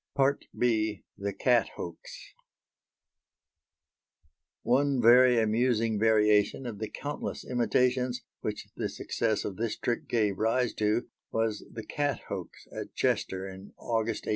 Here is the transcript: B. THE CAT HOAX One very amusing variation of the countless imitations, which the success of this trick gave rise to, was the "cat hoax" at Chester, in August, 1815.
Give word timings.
B. 0.57 1.03
THE 1.15 1.31
CAT 1.31 1.69
HOAX 1.75 2.33
One 4.63 4.99
very 4.99 5.39
amusing 5.39 5.99
variation 5.99 6.65
of 6.65 6.79
the 6.79 6.89
countless 6.89 7.45
imitations, 7.45 8.23
which 8.39 8.67
the 8.75 8.89
success 8.89 9.45
of 9.45 9.57
this 9.57 9.77
trick 9.77 10.07
gave 10.09 10.39
rise 10.39 10.73
to, 10.81 11.07
was 11.31 11.63
the 11.71 11.83
"cat 11.85 12.21
hoax" 12.29 12.65
at 12.71 12.95
Chester, 12.95 13.47
in 13.47 13.73
August, 13.77 14.25
1815. 14.25 14.29